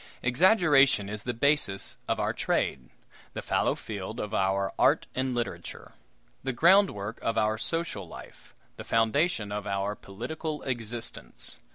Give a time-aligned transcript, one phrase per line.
[0.23, 2.89] Exaggeration is the basis of our trade,
[3.33, 5.91] the fallow field of our art and literature,
[6.41, 11.59] the groundwork of our social life, the foundation of our political existence.